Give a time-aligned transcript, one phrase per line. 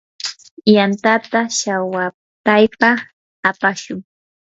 [0.73, 2.89] yantata shawataypa
[3.49, 3.99] apashun.